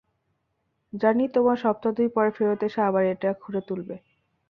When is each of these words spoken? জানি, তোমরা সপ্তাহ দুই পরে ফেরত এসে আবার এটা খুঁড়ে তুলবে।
জানি, 0.93 1.23
তোমরা 1.35 1.55
সপ্তাহ 1.63 1.91
দুই 1.97 2.09
পরে 2.15 2.31
ফেরত 2.31 2.59
এসে 2.63 2.79
আবার 2.81 3.03
এটা 3.13 3.29
খুঁড়ে 3.41 3.61
তুলবে। 3.67 3.95